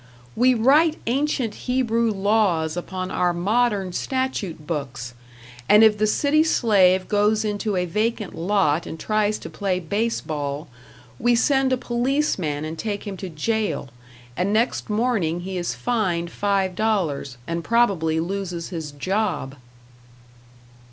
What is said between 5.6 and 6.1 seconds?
and if the